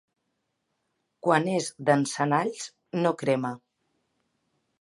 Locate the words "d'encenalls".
1.91-2.65